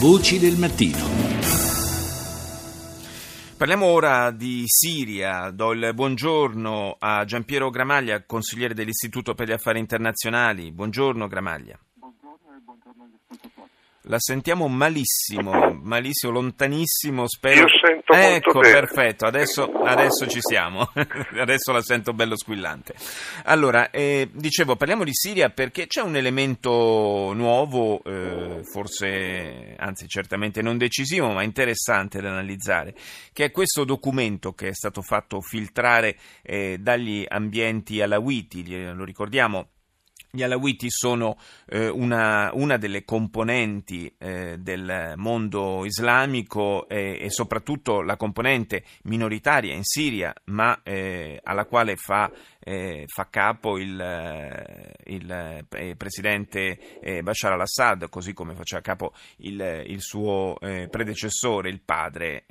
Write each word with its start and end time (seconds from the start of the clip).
Voci 0.00 0.38
del 0.38 0.56
mattino. 0.56 0.96
Parliamo 3.56 3.86
ora 3.86 4.30
di 4.30 4.62
Siria. 4.64 5.50
Do 5.50 5.72
il 5.72 5.90
buongiorno 5.92 6.94
a 7.00 7.24
Giampiero 7.24 7.68
Gramaglia, 7.68 8.22
consigliere 8.24 8.74
dell'Istituto 8.74 9.34
per 9.34 9.48
gli 9.48 9.52
Affari 9.52 9.80
Internazionali. 9.80 10.70
Buongiorno 10.70 11.26
Gramaglia. 11.26 11.76
La 14.10 14.18
sentiamo 14.18 14.68
malissimo, 14.68 15.78
malissimo, 15.82 16.32
lontanissimo, 16.32 17.28
spero. 17.28 17.60
Io 17.60 17.66
sento 17.68 18.14
ecco, 18.14 18.60
perfetto, 18.60 19.26
adesso, 19.26 19.70
adesso 19.70 20.26
ci 20.26 20.38
siamo, 20.40 20.90
adesso 21.38 21.72
la 21.72 21.82
sento 21.82 22.14
bello 22.14 22.34
squillante. 22.34 22.94
Allora, 23.44 23.90
eh, 23.90 24.30
dicevo, 24.32 24.76
parliamo 24.76 25.04
di 25.04 25.12
Siria 25.12 25.50
perché 25.50 25.86
c'è 25.86 26.00
un 26.00 26.16
elemento 26.16 27.32
nuovo, 27.34 28.02
eh, 28.02 28.60
forse, 28.62 29.74
anzi 29.76 30.08
certamente 30.08 30.62
non 30.62 30.78
decisivo, 30.78 31.28
ma 31.28 31.42
interessante 31.42 32.22
da 32.22 32.30
analizzare, 32.30 32.94
che 33.34 33.44
è 33.44 33.50
questo 33.50 33.84
documento 33.84 34.54
che 34.54 34.68
è 34.68 34.74
stato 34.74 35.02
fatto 35.02 35.42
filtrare 35.42 36.16
eh, 36.40 36.78
dagli 36.80 37.26
ambienti 37.28 38.00
alawiti, 38.00 38.90
lo 38.94 39.04
ricordiamo 39.04 39.68
gli 40.30 40.42
alawiti 40.42 40.90
sono 40.90 41.38
eh, 41.66 41.88
una, 41.88 42.50
una, 42.52 42.76
delle 42.76 43.04
componenti 43.04 44.12
eh, 44.18 44.58
del 44.58 45.14
mondo 45.16 45.84
islamico 45.84 46.88
eh, 46.88 47.18
e 47.20 47.30
soprattutto 47.30 48.02
la 48.02 48.16
componente 48.16 48.84
minoritaria 49.04 49.74
in 49.74 49.84
Siria, 49.84 50.34
ma 50.46 50.80
eh, 50.82 51.40
alla 51.42 51.64
quale 51.64 51.96
fa, 51.96 52.30
eh, 52.60 53.04
fa 53.06 53.28
capo 53.30 53.78
il, 53.78 54.00
eh, 54.00 54.94
il 55.06 55.94
presidente 55.96 56.78
Bashar 57.22 57.52
al-Assad, 57.52 58.08
così 58.08 58.32
come 58.32 58.54
faceva 58.54 58.80
capo 58.82 59.12
il, 59.38 59.84
il 59.86 60.00
suo 60.00 60.56
predecessore, 60.58 61.70
il 61.70 61.80
padre. 61.80 62.44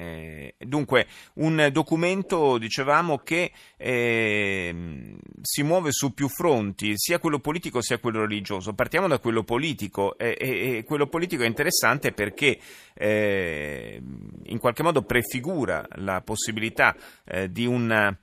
dunque, 0.58 1.08
un 1.36 1.70
documento, 1.72 2.58
dicevamo, 2.58 3.20
che 3.20 3.52
si 3.78 5.64
muove 5.64 5.92
su 5.92 6.14
più 6.14 6.28
fronti, 6.28 6.94
sia 6.96 7.20
quello 7.20 7.40
politico 7.40 7.82
sia 7.82 8.00
quello 8.00 8.22
religioso. 8.22 8.74
Partiamo 8.74 9.08
da 9.08 9.20
quello 9.20 9.44
politico 9.44 10.18
e, 10.18 10.84
quello 10.86 11.08
politico 11.08 11.44
è 11.44 11.48
interessante 11.48 12.12
perché 12.12 12.60
eh, 12.94 14.02
in 14.46 14.60
qualche 14.60 14.84
modo 14.84 15.04
prefigura 15.04 15.86
la 15.96 16.22
possibilità 16.22 16.96
eh, 17.26 17.52
di 17.52 17.66
una 17.66 18.16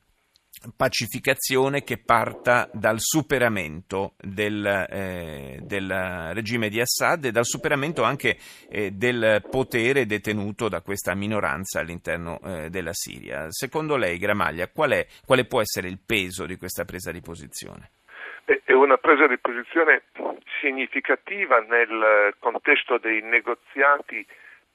pacificazione 0.76 1.82
che 1.82 1.98
parta 1.98 2.68
dal 2.72 2.98
superamento 2.98 4.14
del, 4.18 4.64
eh, 4.66 5.58
del, 5.60 6.30
regime 6.32 6.68
di 6.68 6.80
Assad 6.80 7.26
e 7.26 7.30
dal 7.30 7.44
superamento 7.44 8.02
anche 8.02 8.36
eh, 8.70 8.90
del 8.90 9.44
potere 9.50 10.06
detenuto 10.06 10.68
da 10.68 10.80
questa 10.80 11.14
minoranza 11.14 11.80
all'interno 11.80 12.38
eh, 12.44 12.70
della 12.70 12.92
Siria. 12.92 13.46
Secondo 13.50 13.96
lei, 13.96 14.18
Gramaglia, 14.18 14.68
qual 14.68 14.92
è, 14.92 15.06
quale 15.24 15.44
può 15.46 15.60
essere 15.60 15.88
il 15.88 15.98
peso 16.04 16.46
di 16.46 16.56
questa 16.56 16.84
presa 16.84 17.12
di 17.12 17.20
posizione? 17.20 17.90
È 18.44 18.72
una 18.72 18.98
presa 18.98 19.26
di 19.26 19.38
posizione 19.38 20.02
significativa 20.60 21.60
nel 21.60 22.34
contesto 22.38 22.98
dei 22.98 23.22
negoziati 23.22 24.26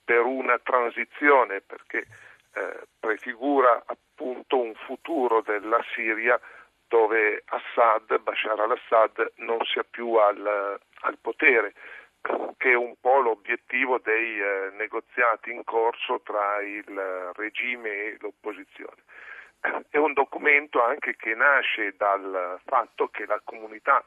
per 0.04 0.22
una 0.22 0.58
transizione, 0.58 1.62
perché 1.62 2.08
eh, 2.54 2.88
prefigura 3.00 3.84
appunto 3.86 4.09
un 4.20 4.74
futuro 4.76 5.42
della 5.42 5.84
Siria 5.94 6.40
dove 6.88 7.44
Assad, 7.46 8.20
Bashar 8.20 8.60
al-Assad, 8.60 9.34
non 9.36 9.60
sia 9.66 9.84
più 9.84 10.16
al, 10.16 10.80
al 11.02 11.18
potere, 11.22 11.74
che 12.58 12.72
è 12.72 12.76
un 12.76 12.96
po' 13.00 13.20
l'obiettivo 13.20 14.00
dei 14.00 14.40
eh, 14.42 14.72
negoziati 14.74 15.52
in 15.52 15.64
corso 15.64 16.22
tra 16.24 16.62
il 16.62 17.32
regime 17.36 17.90
e 17.90 18.18
l'opposizione 18.20 19.04
è 19.90 19.98
un 19.98 20.14
documento 20.14 20.82
anche 20.82 21.16
che 21.16 21.36
nasce 21.36 21.94
dal 21.98 22.60
fatto 22.66 23.10
che 23.10 23.26
la 23.26 23.42
comunità 23.44 24.04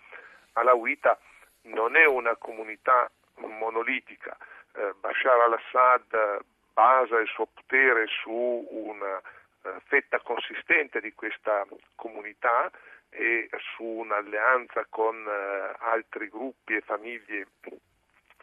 alawita 0.55 1.19
non 1.62 1.97
è 1.97 2.06
una 2.06 2.37
comunità 2.37 3.11
monolitica. 3.37 4.37
Eh, 4.75 4.93
Bashar 5.01 5.41
al-Assad 5.41 6.45
basa 6.72 7.19
il 7.19 7.28
suo 7.28 7.47
potere 7.53 8.06
su 8.06 8.67
una 8.71 9.21
fetta 9.84 10.21
consistente 10.21 11.00
di 11.00 11.12
questa 11.12 11.67
comunità 11.95 12.71
e 13.11 13.49
su 13.75 13.84
un'alleanza 13.84 14.87
con 14.89 15.17
eh, 15.17 15.75
altri 15.78 16.28
gruppi 16.28 16.75
e 16.75 16.81
famiglie 16.81 17.47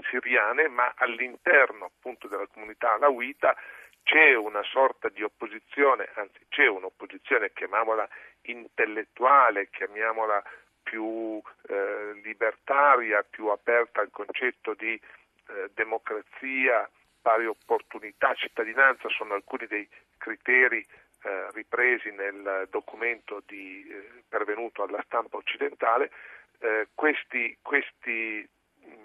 siriane, 0.10 0.68
ma 0.68 0.94
all'interno 0.96 1.86
appunto 1.86 2.28
della 2.28 2.48
comunità 2.48 2.94
alawita 2.94 3.56
c'è 4.04 4.36
una 4.36 4.64
sorta 4.64 5.10
di 5.10 5.24
opposizione, 5.24 6.10
anzi 6.16 6.40
c'è 6.50 6.68
un'opposizione, 6.68 7.52
chiamiamola 7.54 8.08
intellettuale, 8.44 9.70
chiamiamola 9.70 10.42
più 10.82 11.42
eh, 11.68 12.20
libertaria, 12.24 13.24
più 13.24 13.48
aperta 13.48 14.02
al 14.02 14.10
concetto 14.12 14.74
di 14.74 14.94
eh, 14.94 15.70
democrazia, 15.74 16.90
pari 17.22 17.46
opportunità, 17.46 18.34
cittadinanza, 18.34 19.10
sono 19.10 19.34
alcuni 19.34 19.68
dei 19.68 19.88
criteri 20.18 20.86
eh, 21.24 21.52
ripresi 21.52 22.12
nel 22.12 22.68
documento 22.70 23.42
di, 23.46 23.88
eh, 23.90 24.24
pervenuto 24.28 24.84
alla 24.84 25.02
stampa 25.06 25.38
occidentale. 25.38 26.12
Eh, 26.60 26.88
questi, 26.94 27.58
questi 27.62 28.48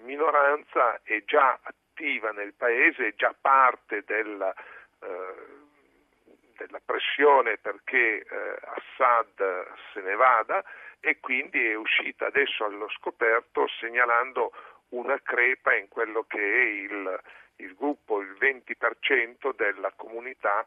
minoranza 0.03 1.01
è 1.03 1.23
già 1.25 1.59
attiva 1.61 2.31
nel 2.31 2.53
paese, 2.53 3.07
è 3.07 3.15
già 3.15 3.33
parte 3.39 4.03
della 4.05 4.53
eh, 5.01 5.63
della 6.57 6.79
pressione 6.83 7.57
perché 7.57 8.23
eh, 8.23 8.57
Assad 8.61 9.67
se 9.93 10.01
ne 10.01 10.15
vada 10.15 10.63
e 10.99 11.19
quindi 11.19 11.63
è 11.63 11.75
uscita 11.75 12.27
adesso 12.27 12.65
allo 12.65 12.89
scoperto 12.89 13.67
segnalando 13.79 14.51
una 14.89 15.19
crepa 15.21 15.75
in 15.75 15.87
quello 15.87 16.23
che 16.23 16.39
è 16.39 16.63
il, 16.63 17.21
il 17.57 17.75
gruppo, 17.75 18.21
il 18.21 18.35
20% 18.39 19.53
della 19.55 19.91
comunità 19.95 20.65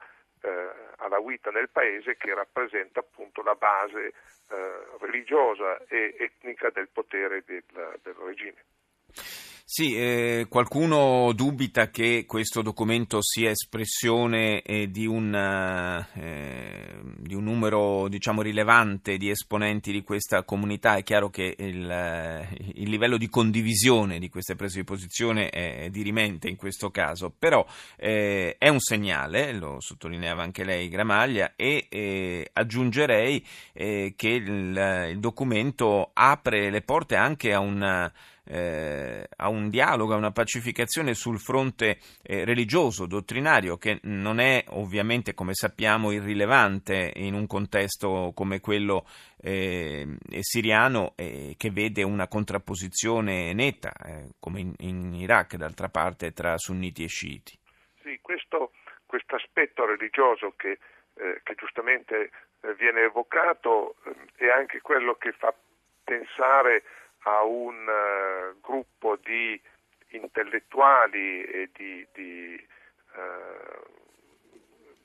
alawita 1.09 1.51
nel 1.51 1.69
paese 1.71 2.17
che 2.17 2.35
rappresenta 2.35 3.01
appunto 3.01 3.43
la 3.43 3.55
base 3.55 4.13
eh, 4.51 4.87
religiosa 5.01 5.85
e 5.89 6.15
etnica 6.19 6.71
del 6.71 6.89
potere 6.89 7.43
del, 7.45 7.65
del 8.03 8.15
regime. 8.15 8.65
Sì, 9.71 9.97
eh, 9.97 10.47
qualcuno 10.49 11.33
dubita 11.35 11.91
che 11.91 12.25
questo 12.27 12.63
documento 12.63 13.19
sia 13.21 13.51
espressione 13.51 14.63
eh, 14.63 14.91
di, 14.91 15.07
un, 15.07 15.35
eh, 15.35 17.01
di, 17.19 17.35
un, 17.35 17.45
numero 17.45 17.88
diciamo, 18.07 18.43
rilevante 18.43 19.17
di 19.17 19.31
esponenti 19.31 19.91
di 19.91 20.03
questa 20.03 20.45
comunità. 20.45 20.95
È 20.95 21.03
chiaro 21.03 21.31
che 21.31 21.57
il, 21.59 22.47
il, 22.75 22.89
livello 22.89 23.17
di 23.17 23.29
condivisione 23.29 24.19
di 24.19 24.29
queste 24.29 24.55
prese 24.55 24.79
di 24.79 24.85
posizione 24.85 25.49
è 25.49 25.89
dirimente 25.91 26.49
in 26.49 26.57
questo 26.57 26.91
caso, 26.91 27.35
però 27.37 27.67
eh, 27.97 28.55
è 28.59 28.69
un 28.69 28.79
segnale, 28.79 29.53
lo 29.53 29.81
sottolineava 29.81 30.43
anche 30.43 30.65
lei 30.65 30.89
Gramaglia, 30.89 31.55
e 31.57 31.87
eh, 31.89 32.49
aggiungerei 32.53 33.45
eh, 33.73 34.13
che 34.15 34.29
il, 34.29 35.09
il 35.11 35.19
documento 35.19 36.11
apre 36.13 36.71
le 36.71 36.83
porte 36.83 37.17
anche 37.17 37.53
a 37.53 37.59
un 37.59 38.11
eh, 38.49 39.27
a 39.37 39.49
un 39.49 39.69
dialogo, 39.69 40.15
a 40.15 40.17
una 40.17 40.31
pacificazione 40.31 41.15
sul 41.15 41.39
fronte 41.39 41.99
eh, 42.23 42.45
religioso, 42.45 43.07
dottrinario, 43.07 43.77
che 43.77 44.01
non 44.03 44.41
è 44.41 44.65
ovviamente, 44.69 45.35
come 45.35 45.55
sappiamo, 45.55 46.11
irrilevante 46.11 47.13
in 47.17 47.35
un 47.35 47.47
contesto 47.47 48.33
come 48.35 48.61
quello 48.61 49.07
eh, 49.41 50.17
siriano, 50.41 51.15
che 51.17 51.71
vede 51.71 52.03
una 52.03 52.27
contrapposizione 52.27 53.53
netta, 53.53 53.93
eh, 54.05 54.31
come 54.41 54.61
in, 54.61 54.75
in, 54.79 55.15
Iraq, 55.15 55.57
d'altra 55.57 55.89
parte, 55.89 56.33
tra 56.33 56.57
sunniti 56.57 57.05
e 57.05 57.09
sciiti. 57.09 57.59
Sì, 58.03 58.19
questo 58.23 58.73
aspetto 59.35 59.85
religioso 59.85 60.55
che, 60.57 60.79
eh, 61.15 61.41
che 61.43 61.55
giustamente 61.57 62.31
eh, 62.61 62.75
viene 62.75 63.03
evocato 63.03 63.97
è 64.37 64.49
anche 64.49 64.81
quello 64.81 65.15
che 65.15 65.33
fa 65.33 65.53
pensare 66.05 66.85
a 67.23 67.43
un 67.43 67.87
uh, 67.87 68.61
gruppo 68.61 69.17
di 69.17 69.61
intellettuali 70.11 71.45
e 71.45 71.71
di, 71.73 72.07
di, 72.13 72.67
uh, 73.15 73.87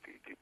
di, 0.02 0.20
di, 0.24 0.38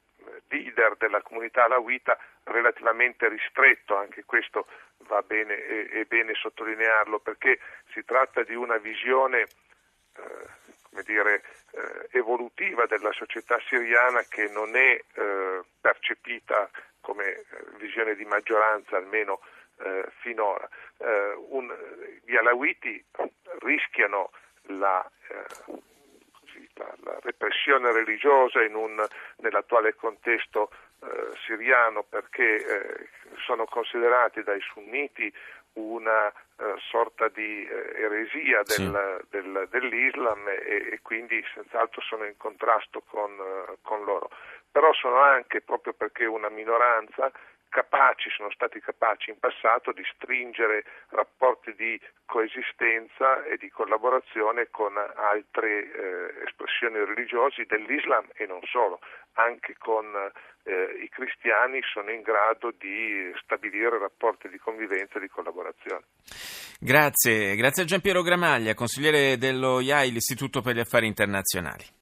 leader 0.49 0.97
della 0.97 1.21
comunità 1.21 1.63
alawita 1.63 2.17
relativamente 2.43 3.27
ristretto, 3.29 3.95
anche 3.95 4.23
questo 4.25 4.67
va 5.07 5.21
bene, 5.21 5.55
è, 5.55 5.89
è 5.89 6.03
bene 6.05 6.33
sottolinearlo 6.33 7.19
perché 7.19 7.59
si 7.93 8.03
tratta 8.03 8.43
di 8.43 8.55
una 8.55 8.77
visione 8.77 9.47
come 10.89 11.03
dire, 11.03 11.41
evolutiva 12.11 12.85
della 12.85 13.13
società 13.13 13.57
siriana 13.65 14.21
che 14.27 14.49
non 14.49 14.75
è 14.75 15.01
percepita 15.79 16.69
come 16.99 17.45
visione 17.77 18.15
di 18.15 18.25
maggioranza 18.25 18.97
almeno 18.97 19.39
eh, 19.83 20.05
finora. 20.19 20.67
Eh, 20.97 21.33
un, 21.49 21.73
gli 22.25 22.35
alawiti 22.35 23.03
rischiano 23.59 24.31
la, 24.67 25.09
eh, 25.29 25.79
pressione 27.37 27.91
religiosa 27.91 28.61
un, 28.75 29.05
nell'attuale 29.37 29.95
contesto 29.95 30.71
eh, 31.01 31.31
siriano 31.45 32.03
perché 32.03 32.55
eh, 32.55 33.09
sono 33.45 33.65
considerati 33.65 34.43
dai 34.43 34.61
sunniti 34.61 35.33
una 35.73 36.27
uh, 36.27 36.77
sorta 36.77 37.29
di 37.29 37.67
uh, 37.69 37.97
eresia 37.97 38.61
del, 38.63 39.21
sì. 39.21 39.27
del, 39.29 39.67
dell'Islam 39.69 40.47
e, 40.49 40.89
e, 40.91 40.99
quindi 41.01 41.43
senz'altro 41.53 42.01
sono 42.01 42.25
in 42.25 42.35
contrasto 42.37 43.01
con, 43.07 43.31
uh, 43.31 43.77
con 43.81 44.03
loro. 44.03 44.29
Però 44.69 44.93
sono 44.93 45.21
anche, 45.21 45.61
proprio 45.61 45.93
perché 45.93 46.25
una 46.25 46.49
minoranza, 46.49 47.31
capaci, 47.71 48.29
sono 48.29 48.51
stati 48.51 48.79
capaci 48.81 49.31
in 49.31 49.39
passato 49.39 49.93
di 49.93 50.03
stringere 50.13 50.83
rapporti 51.09 51.73
di 51.73 51.99
coesistenza 52.25 53.43
e 53.45 53.57
di 53.57 53.69
collaborazione 53.69 54.67
con 54.69 54.91
altre 54.97 55.87
eh, 55.87 56.43
espressioni 56.45 56.99
religiose 57.03 57.65
dell'Islam 57.65 58.27
e 58.35 58.45
non 58.45 58.59
solo, 58.63 58.99
anche 59.33 59.75
con 59.79 60.05
eh, 60.63 60.99
i 61.01 61.09
cristiani 61.09 61.79
sono 61.81 62.11
in 62.11 62.21
grado 62.21 62.73
di 62.77 63.31
stabilire 63.41 63.97
rapporti 63.97 64.49
di 64.49 64.59
convivenza 64.59 65.17
e 65.17 65.21
di 65.21 65.29
collaborazione. 65.29 66.03
Grazie, 66.79 67.55
grazie 67.55 67.83
a 67.83 67.85
Giampiero 67.85 68.21
Gramaglia, 68.21 68.73
consigliere 68.73 69.37
dello 69.37 69.79
IAI, 69.79 70.11
l'Istituto 70.11 70.61
per 70.61 70.75
gli 70.75 70.79
Affari 70.79 71.07
Internazionali. 71.07 71.99